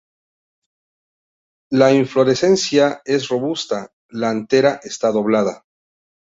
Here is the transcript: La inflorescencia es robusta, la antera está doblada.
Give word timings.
La 1.69 1.91
inflorescencia 1.93 3.03
es 3.05 3.27
robusta, 3.29 3.93
la 4.09 4.31
antera 4.31 4.79
está 4.81 5.11
doblada. 5.11 5.63